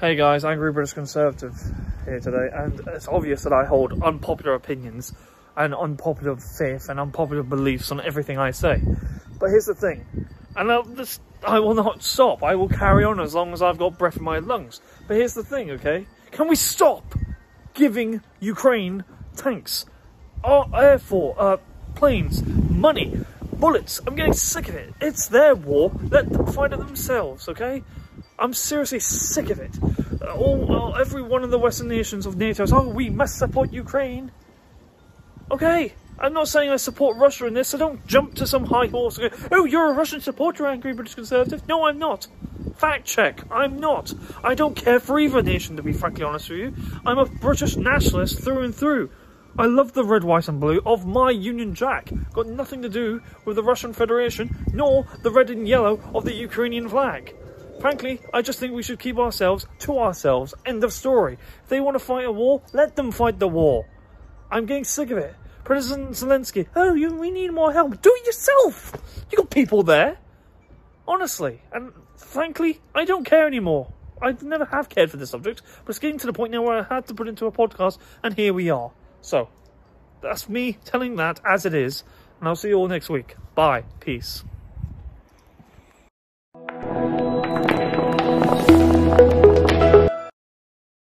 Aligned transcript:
Hey 0.00 0.16
guys, 0.16 0.44
Angry 0.44 0.72
British 0.72 0.94
Conservative 0.94 1.54
here 2.04 2.18
today, 2.18 2.48
and 2.52 2.80
it's 2.88 3.06
obvious 3.06 3.44
that 3.44 3.52
I 3.52 3.64
hold 3.64 4.02
unpopular 4.02 4.54
opinions 4.54 5.14
and 5.56 5.72
unpopular 5.72 6.36
faith 6.36 6.88
and 6.88 6.98
unpopular 6.98 7.44
beliefs 7.44 7.92
on 7.92 8.00
everything 8.00 8.36
I 8.36 8.50
say. 8.50 8.82
But 9.38 9.50
here's 9.50 9.66
the 9.66 9.76
thing, 9.76 10.04
and 10.56 10.72
I'll 10.72 10.82
just, 10.82 11.20
I 11.44 11.60
will 11.60 11.74
not 11.74 12.02
stop. 12.02 12.42
I 12.42 12.56
will 12.56 12.68
carry 12.68 13.04
on 13.04 13.20
as 13.20 13.36
long 13.36 13.52
as 13.52 13.62
I've 13.62 13.78
got 13.78 13.96
breath 13.96 14.16
in 14.16 14.24
my 14.24 14.40
lungs. 14.40 14.80
But 15.06 15.18
here's 15.18 15.34
the 15.34 15.44
thing, 15.44 15.70
okay? 15.70 16.06
Can 16.32 16.48
we 16.48 16.56
stop 16.56 17.14
giving 17.74 18.22
Ukraine 18.40 19.04
tanks, 19.36 19.86
our 20.42 20.68
air 20.74 20.98
force, 20.98 21.36
uh, 21.38 21.58
planes, 21.94 22.42
money, 22.44 23.21
bullets? 23.62 24.00
I'm 24.08 24.16
getting 24.16 24.32
sick 24.32 24.68
of 24.68 24.74
it. 24.74 24.92
It's 25.00 25.28
their 25.28 25.54
war. 25.54 25.92
Let 26.10 26.28
them 26.28 26.46
fight 26.46 26.72
it 26.72 26.80
themselves, 26.80 27.48
okay? 27.48 27.84
I'm 28.36 28.52
seriously 28.52 28.98
sick 28.98 29.50
of 29.50 29.60
it. 29.60 29.70
Uh, 30.20 30.34
all, 30.34 30.74
all, 30.74 30.96
every 30.96 31.22
one 31.22 31.44
of 31.44 31.52
the 31.52 31.60
Western 31.60 31.86
nations 31.86 32.26
of 32.26 32.36
NATO 32.36 32.64
says, 32.64 32.72
oh, 32.72 32.88
we 32.88 33.08
must 33.08 33.38
support 33.38 33.72
Ukraine. 33.72 34.32
Okay, 35.52 35.92
I'm 36.18 36.32
not 36.32 36.48
saying 36.48 36.70
I 36.70 36.76
support 36.76 37.18
Russia 37.18 37.46
in 37.46 37.54
this, 37.54 37.68
so 37.68 37.78
don't 37.78 38.04
jump 38.04 38.34
to 38.34 38.48
some 38.48 38.64
high 38.64 38.88
horse 38.88 39.18
and 39.18 39.30
go, 39.30 39.36
oh, 39.52 39.64
you're 39.64 39.92
a 39.92 39.94
Russian 39.94 40.20
supporter, 40.20 40.66
angry 40.66 40.92
British 40.92 41.14
Conservative. 41.14 41.68
No, 41.68 41.86
I'm 41.86 42.00
not. 42.00 42.26
Fact 42.74 43.06
check, 43.06 43.44
I'm 43.48 43.78
not. 43.78 44.12
I 44.42 44.56
don't 44.56 44.74
care 44.74 44.98
for 44.98 45.20
either 45.20 45.40
nation, 45.40 45.76
to 45.76 45.84
be 45.84 45.92
frankly 45.92 46.24
honest 46.24 46.50
with 46.50 46.58
you. 46.58 46.74
I'm 47.06 47.18
a 47.18 47.26
British 47.26 47.76
nationalist 47.76 48.40
through 48.40 48.62
and 48.62 48.74
through. 48.74 49.10
I 49.58 49.66
love 49.66 49.92
the 49.92 50.04
red, 50.04 50.24
white 50.24 50.48
and 50.48 50.58
blue 50.58 50.80
of 50.86 51.04
my 51.04 51.30
Union 51.30 51.74
Jack. 51.74 52.10
Got 52.32 52.46
nothing 52.46 52.80
to 52.82 52.88
do 52.88 53.20
with 53.44 53.56
the 53.56 53.62
Russian 53.62 53.92
Federation, 53.92 54.64
nor 54.72 55.06
the 55.22 55.30
red 55.30 55.50
and 55.50 55.68
yellow 55.68 56.00
of 56.14 56.24
the 56.24 56.34
Ukrainian 56.34 56.88
flag. 56.88 57.34
Frankly, 57.78 58.20
I 58.32 58.40
just 58.40 58.58
think 58.58 58.72
we 58.72 58.82
should 58.82 58.98
keep 58.98 59.18
ourselves 59.18 59.66
to 59.80 59.98
ourselves. 59.98 60.54
End 60.64 60.82
of 60.84 60.92
story. 60.92 61.36
If 61.64 61.68
they 61.68 61.80
want 61.80 61.96
to 61.96 61.98
fight 61.98 62.24
a 62.24 62.32
war, 62.32 62.62
let 62.72 62.96
them 62.96 63.10
fight 63.12 63.38
the 63.38 63.48
war. 63.48 63.86
I'm 64.50 64.64
getting 64.64 64.84
sick 64.84 65.10
of 65.10 65.18
it. 65.18 65.34
President 65.64 66.12
Zelensky, 66.12 66.66
oh, 66.74 66.94
you, 66.94 67.12
we 67.12 67.30
need 67.30 67.52
more 67.52 67.72
help. 67.72 68.00
Do 68.00 68.14
it 68.16 68.26
yourself. 68.26 68.92
You 69.30 69.36
got 69.36 69.50
people 69.50 69.82
there. 69.82 70.16
Honestly. 71.06 71.60
And 71.72 71.92
frankly, 72.16 72.80
I 72.94 73.04
don't 73.04 73.26
care 73.26 73.46
anymore. 73.46 73.92
I 74.22 74.34
never 74.40 74.64
have 74.64 74.88
cared 74.88 75.10
for 75.10 75.18
this 75.18 75.30
subject, 75.30 75.60
but 75.84 75.90
it's 75.90 75.98
getting 75.98 76.18
to 76.20 76.26
the 76.26 76.32
point 76.32 76.52
now 76.52 76.62
where 76.62 76.86
I 76.90 76.94
had 76.94 77.06
to 77.08 77.14
put 77.14 77.28
into 77.28 77.46
a 77.46 77.52
podcast, 77.52 77.98
and 78.22 78.34
here 78.34 78.54
we 78.54 78.70
are. 78.70 78.92
So, 79.22 79.48
that's 80.20 80.48
me 80.48 80.76
telling 80.84 81.16
that 81.16 81.40
as 81.44 81.64
it 81.64 81.74
is, 81.74 82.04
and 82.38 82.48
I'll 82.48 82.56
see 82.56 82.68
you 82.68 82.74
all 82.74 82.88
next 82.88 83.08
week. 83.08 83.36
Bye. 83.54 83.84
Peace. 84.00 84.44